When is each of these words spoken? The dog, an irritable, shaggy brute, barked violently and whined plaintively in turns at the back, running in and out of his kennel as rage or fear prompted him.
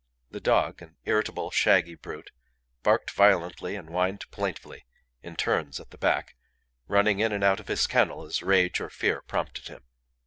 The 0.31 0.39
dog, 0.39 0.81
an 0.81 0.95
irritable, 1.05 1.51
shaggy 1.51 1.93
brute, 1.93 2.31
barked 2.81 3.11
violently 3.11 3.75
and 3.75 3.87
whined 3.89 4.25
plaintively 4.31 4.87
in 5.21 5.35
turns 5.35 5.79
at 5.79 5.91
the 5.91 5.97
back, 5.99 6.35
running 6.87 7.19
in 7.19 7.31
and 7.31 7.43
out 7.43 7.59
of 7.59 7.67
his 7.67 7.85
kennel 7.85 8.23
as 8.23 8.41
rage 8.41 8.81
or 8.81 8.89
fear 8.89 9.21
prompted 9.21 9.67
him. 9.67 9.83